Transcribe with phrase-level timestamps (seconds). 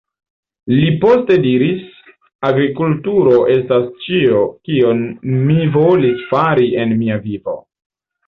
[0.75, 1.81] Li poste diris
[2.47, 5.05] "agrikulturo estas ĉio kion
[5.51, 7.55] mi volis fari en mia vivo.